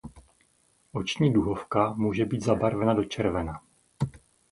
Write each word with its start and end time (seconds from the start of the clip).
Oční 0.91 1.33
duhovka 1.33 1.93
může 1.93 2.25
být 2.25 2.43
zbarvena 2.43 2.93
do 2.93 3.03
červena. 3.03 3.61